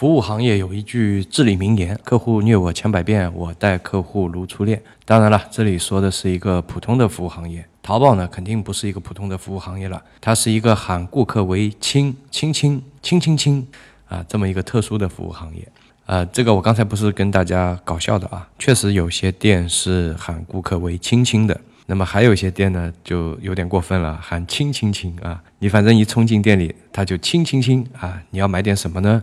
[0.00, 4.80] 服务行业有一句至理名言：客户虐我千百遍，我待客户如初恋。
[5.04, 7.62] 当然了，这里说的是一个普通的服务行业。
[7.82, 13.68] 淘宝呢，肯定不是一个普通的服务行业了，它是一个喊顾客为亲亲亲亲亲亲
[14.08, 15.68] 啊这么一个特殊的服务行业。
[16.06, 21.60] 呃，这个我刚才不是跟大家搞笑的啊，确实有些店是喊顾客为亲亲的。
[21.84, 25.42] 那么还有一些店呢，就有点过分了，喊亲亲亲啊！
[25.58, 28.18] 你反正一冲进店里，他就亲亲亲啊！
[28.30, 29.22] 你要买点什么呢？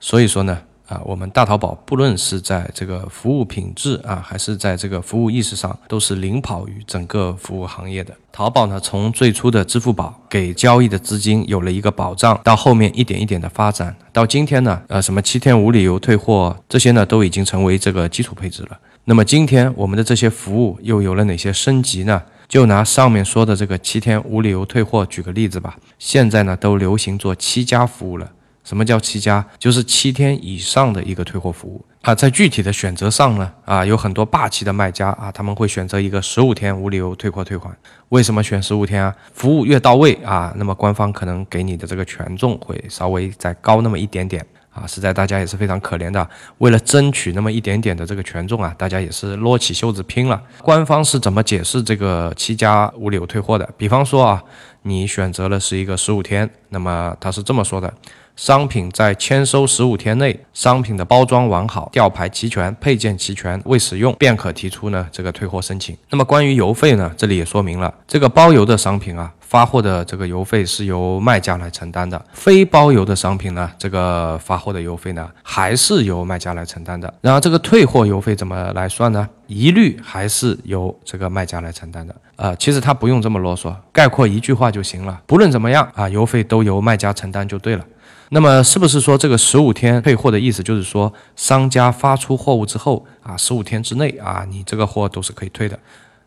[0.00, 0.58] 所以说呢，
[0.88, 8.14] 啊，我们大淘宝不论是在这个服务品质啊，还是在这个服务意识上，都是领跑于整个服务行业的。
[8.30, 18.78] 淘宝呢，从最初的支付宝给交易的资金有了一个保障，到后面一点一点的发展，到今天呢，呃，什么七天无理由退货这些呢，都已经成为这个基础配置了。
[19.06, 22.22] 那么今天我们的这些服务又有了哪些升级呢？
[22.46, 25.76] 就拿上面说的这个七天无理由退货举个例子吧。
[25.98, 28.30] 现在呢都流行做七加服务了。
[28.64, 29.44] 什么叫七加？
[29.58, 32.14] 就是七天以上的一个退货服务啊。
[32.14, 37.76] 在具体的选择上呢，啊有很多霸气的卖家啊，他们会选择一个十五天无理由退货退款。
[38.08, 39.14] 为什么选十五天啊？
[39.34, 44.44] 服务越到位啊，那么官方可能给你的这个权重会稍微再高那么一点点。
[44.74, 50.42] 啊，实在大家也是非常可怜的，为了争取那么一点点的这个权重啊，大家也是撸起袖子拼了。
[50.62, 53.68] 官方是怎么解释这个七加无理由退货的？
[53.78, 54.42] 比方说啊，
[54.82, 57.92] 你选择了是一个十五天，那么他是这么说的。
[58.36, 65.96] 商品在签收十五天内，商品的包装完好、吊牌齐全、配件齐全、未使用，便可提出呢这个退货申请。
[66.10, 77.14] 那么关于邮费呢，这里也说明了，这个包邮的商品啊，发货的这个邮费是由卖家来承担的；非包邮的商品呢，这个发货的邮费呢，还是由卖家来承担的。
[77.20, 79.28] 然后这个退货邮费怎么来算呢？
[79.46, 82.12] 一律还是由这个卖家来承担的。
[82.34, 85.22] 呃，其实他不用这么啰嗦，概括一句话就行了。
[85.24, 87.84] 不论怎么样啊，邮费都由卖家承担就对了。
[88.30, 95.78] 那么是不是说这个十五天退货的意思就是说，商家发出货物之后啊，十五天之内啊，你这个货都是可以退的？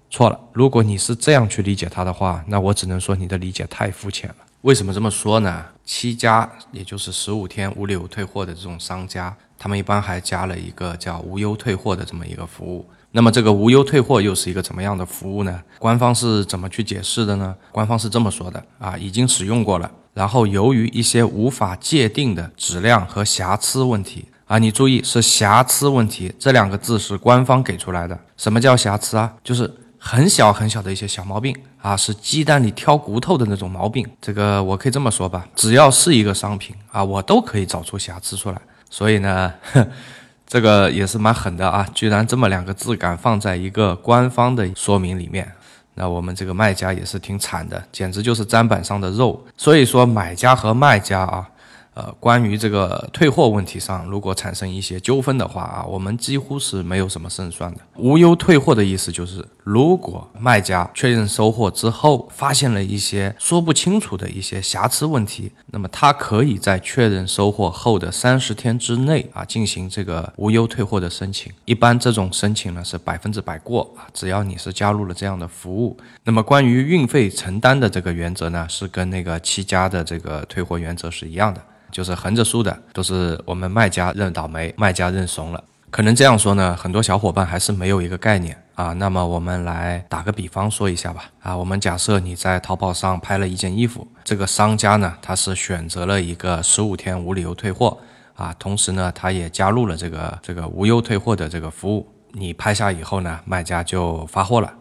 [0.10, 4.36] 错了，如果你是这样去理解它的话，那我只能说你的理解太肤浅了。
[4.62, 5.66] 为什么这么说呢？
[5.86, 12.86] 七家也就是十五天无理由退货的这种商家，他们一般还加了一个叫无忧退货的这么一个服务。
[13.12, 15.62] 那么这个无忧退货又是一个怎么样的服务呢？
[15.80, 17.56] 官方是怎么去解释的呢？
[17.72, 19.90] 官方是这么说的啊，已经使用过了。
[20.14, 28.20] 然后由于一些无法界定的质量和瑕疵问题啊，你注意是瑕疵问题这两个字是官方给出来的。
[28.36, 29.34] 什么叫瑕疵啊？
[29.44, 34.08] 就是很小很小的一些小毛病啊，是鸡蛋里挑骨头的那种毛病。
[34.22, 38.62] 这个我可以这么说吧，只要是一个商品啊，我都可以找出瑕疵出来。
[38.90, 39.54] 所以呢，
[40.48, 45.52] 这个也是蛮狠的啊，居然这么两个字敢放在一个官方的说明里面。
[45.96, 49.44] 那我们这个卖家也是挺惨的，简直就是砧板上的肉。
[49.58, 51.50] 所以说，买家和卖家啊。
[51.98, 57.80] 呃，关于这个退货问题上，如果产生一些纠纷的话啊，我们几乎是没有什么胜算的。
[57.96, 71.52] 无忧退货的意思就是，如果卖家确认收货之后发现了一些说不清楚的一些瑕疵问题，那么他可以在确认收货后的三十天之内啊进行这个无忧退货的申请。
[71.66, 75.98] 一般这种申请呢是百分之百过啊，只要你是加入了这样的服务。
[76.24, 81.60] 那么关于运费承担的这个原则呢，是跟那个七家的这个退货原则是一样的。
[81.98, 85.64] 就是横着竖的，都是我们卖家认倒霉，卖家认怂了。
[85.90, 88.94] 可能这样说呢，很多小伙伴还是没有一个概念啊。
[88.94, 91.24] 那么我们来打个比方说一下吧。
[91.42, 97.98] 啊，我们假设你在淘宝上拍了一件衣服，这个商家呢，他是选择了一个十五天无理由退货
[98.36, 102.08] 啊，同时呢，他也加入了这个这个无忧退货的这个服务。
[102.34, 104.72] 你拍下以后呢，卖家就发货了。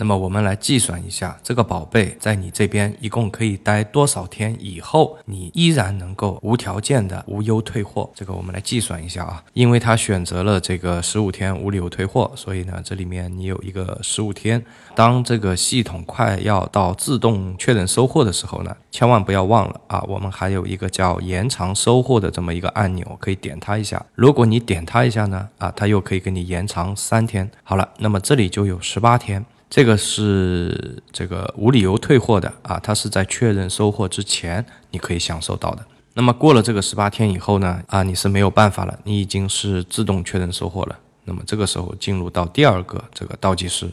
[0.00, 8.08] 那么我们来计算一下，这个宝贝在你这边一共可以待多少天以后，你依然能够无条件的无忧退货？
[8.14, 14.64] 这个我们来计算一下啊，因为他选择了这个十五天无理由退货，所以呢，这里面你有一个十五天。
[14.94, 24.06] 当这个系统快要到自动确认收货的时候呢，千万不要忘了啊，我们还有一个叫延长收货的这么一个按钮，可以点它一下。
[24.14, 27.50] 如果你点它一下呢，啊，它又可以给你延长三天。
[27.64, 29.44] 好了，那么这里就有十八天。
[29.70, 35.84] 这个是这个无理由退货的啊，它是在确认收货之前你可以享受到的。
[36.14, 40.98] 那么过了这个十八天以后呢，啊，你是没有办法了，你已经是自动确认收货了。
[41.24, 43.88] 那么这个时候进入到第二个这个倒计时，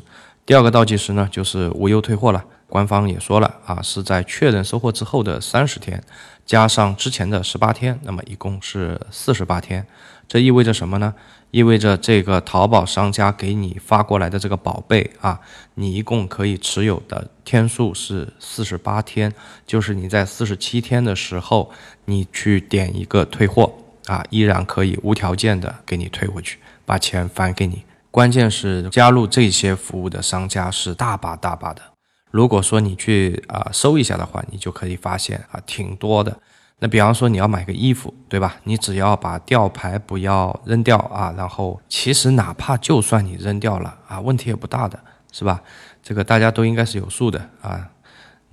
[0.46, 2.44] 第二个倒计时呢就是无忧退货了。
[2.68, 6.02] 官方也说了啊，是在确认收货之后的三十天，
[6.46, 9.86] 加上之前的十八天，那么一共是四十八天。
[10.28, 11.14] 这意味着什么呢？
[11.52, 15.40] 意味着这个淘宝商家给你发过来的这个宝贝啊，
[15.76, 19.34] 你一共可以持有的天数是四十八天，
[19.66, 21.72] 就是你在四十七天的时候，
[22.06, 23.74] 你去点一个退货
[24.08, 27.84] 啊，依然可以无条件的给你退回去，把钱返给你。
[28.12, 31.95] 关键是加入这些服务的商家是大把大把的。
[32.36, 36.38] 如果说你去啊搜一下的话，你就可以发现啊挺多的。
[36.80, 38.58] 那比方说你要买个衣服，对吧？
[38.66, 45.00] 你只要把吊牌不要扔掉啊，然后其实哪怕就算你扔掉了啊，问题也不大的，
[45.32, 45.62] 是吧？
[46.04, 47.90] 这个大家都应该是有数的啊。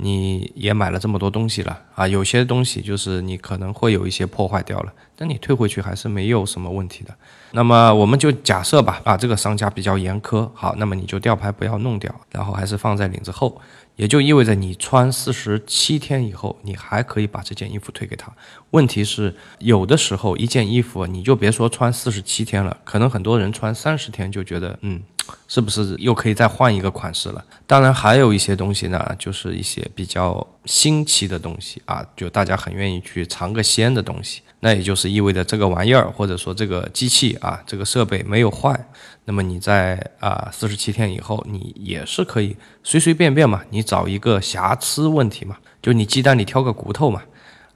[0.03, 7.15] 你也买了这么多东西了啊，有些东西就是你可能会有一些破坏掉了，但你退回去还是没有什么问题的。
[7.53, 13.61] 那么我们就假设吧，啊，这个商家比较严苛，好，那么你就吊牌不要弄掉，然后还是放在领子后，
[13.95, 18.33] 也就意味着你穿四十七天以后，你还可以把这件衣服退给他。
[18.71, 25.01] 问题是有的时候一件衣服你就别说穿四十七天了，可能很多人穿三十天就觉得嗯。
[25.49, 27.45] 是不是又可以再换一个款式了？
[27.67, 34.43] 当然，还有一些东西呢，就是一些比较新奇的东西啊，就大家很愿意去尝个鲜的东西。
[34.61, 38.89] 那也就是意味着这个玩意儿或者说这个机器啊，这个设备没有坏，
[39.25, 47.23] 那么你在啊四十七天以后，你也是可以随随便便嘛，你找一个瑕疵问题嘛，就你鸡蛋里挑个骨头嘛，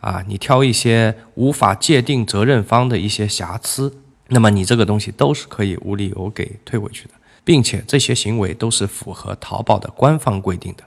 [0.01, 3.93] 啊，你挑一些无法界定责任方的一些瑕疵，
[4.29, 7.15] 那么你这个东西都是可以无理由给退回去的。
[7.47, 10.83] 并且这些行为都是符合淘宝的官方规定的。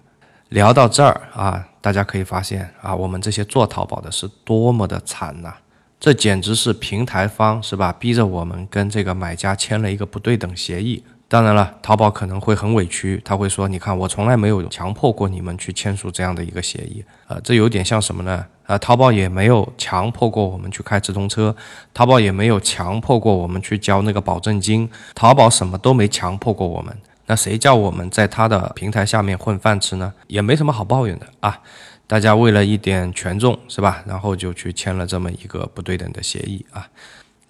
[0.49, 5.53] 聊到这儿啊，大家可以发现啊，我们这些做淘宝的是多么的惨呐！
[6.01, 11.01] 这简直是平台方是吧，逼着我们跟这个买家签了一个不对等协议。
[11.29, 18.43] 当然了，淘宝可能会很委屈，他会说：“你看，我从来没有强迫过你们去签署这样的一个协议。”呃，这有点像什么呢？
[18.65, 21.55] 啊，淘宝也没有强迫过我们去开直通车，
[21.93, 26.97] 淘宝也没有强迫过我们去交那个保证金，淘宝什么都没强迫过我们。
[27.27, 30.11] 那谁叫我们在他的平台下面混饭吃呢？
[30.25, 31.59] 也没什么好抱怨的啊。
[32.07, 34.01] 大家为了一点权重是吧？
[34.07, 36.87] 然后就去签了这么一个不对等的协议啊。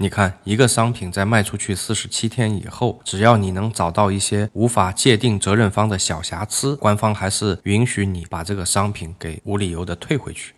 [0.01, 10.54] 你看，一个商品在卖出去四十七天以后，只要你能找到一些无法界定责任方的小瑕疵，官方还是允许你把这个商品给无理由的退回去。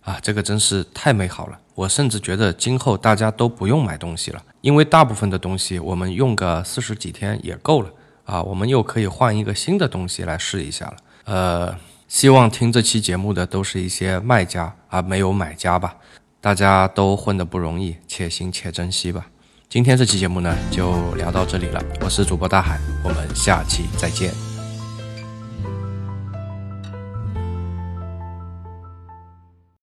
[0.00, 1.56] 啊，这个真是太美好了！
[1.76, 7.90] 我甚至觉得今后大家都不用买东西了，因为大部分的东西我们用个四十几天也够了
[8.24, 10.96] 啊，我们又可以换一个新的东西来试一下了。
[11.26, 11.78] 呃，
[12.08, 15.94] 希望听这期节目的都是一些卖家啊，没有买家吧。
[16.40, 19.26] 大家都混得不容易，且行且珍惜吧。
[19.68, 21.82] 今天这期节目呢，就聊到这里了。
[22.00, 24.49] 我是主播大海，我们下期再见。